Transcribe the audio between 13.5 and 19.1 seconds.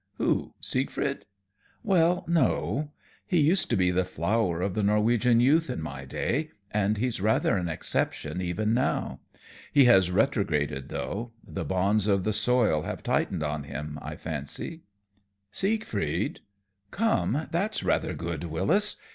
him, I fancy." "Siegfried? Come, that's rather good, Wyllis.